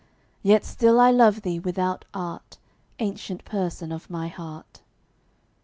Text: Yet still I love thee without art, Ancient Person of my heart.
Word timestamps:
Yet 0.41 0.65
still 0.65 0.99
I 0.99 1.11
love 1.11 1.43
thee 1.43 1.59
without 1.59 2.05
art, 2.11 2.57
Ancient 2.97 3.45
Person 3.45 3.91
of 3.91 4.09
my 4.09 4.29
heart. 4.29 4.81